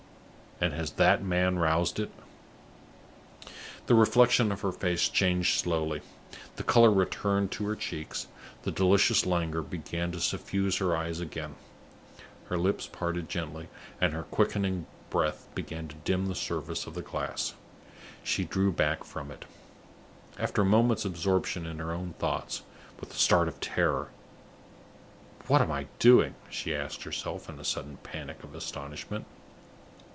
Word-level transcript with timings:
And 0.63 0.73
has 0.73 0.91
that 0.91 1.23
man 1.23 1.57
roused 1.57 1.99
it?" 1.99 2.11
The 3.87 3.95
reflection 3.95 4.51
of 4.51 4.61
her 4.61 4.71
face 4.71 5.09
changed 5.09 5.59
slowly. 5.59 6.01
The 6.55 6.61
color 6.61 6.91
returned 6.91 7.51
to 7.53 7.65
her 7.65 7.75
cheeks, 7.75 8.27
the 8.61 8.69
delicious 8.69 9.25
languor 9.25 9.63
began 9.63 10.11
to 10.11 10.19
suffuse 10.21 10.77
her 10.77 10.95
eyes 10.95 11.19
again. 11.19 11.55
Her 12.49 12.59
lips 12.59 12.85
parted 12.85 13.27
gently, 13.27 13.69
and 13.99 14.13
her 14.13 14.21
quickening 14.21 14.85
breath 15.09 15.47
began 15.55 15.87
to 15.87 15.95
dim 16.05 16.27
the 16.27 16.35
surface 16.35 16.85
of 16.85 16.93
the 16.93 17.01
glass. 17.01 17.55
She 18.23 18.43
drew 18.45 18.71
back 18.71 19.03
from 19.03 19.31
it, 19.31 19.45
after 20.37 20.61
a 20.61 20.65
moment's 20.65 21.05
absorption 21.05 21.65
in 21.65 21.79
her 21.79 21.91
own 21.91 22.13
thoughts, 22.19 22.61
with 22.99 23.09
a 23.09 23.15
start 23.17 23.47
of 23.47 23.59
terror. 23.61 24.09
"What 25.47 25.63
am 25.63 25.71
I 25.71 25.87
doing?" 25.97 26.35
she 26.51 26.75
asked 26.75 27.01
herself, 27.01 27.49
in 27.49 27.59
a 27.59 27.63
sudden 27.65 27.97
panic 28.03 28.43
of 28.43 28.53
astonishment. 28.53 29.25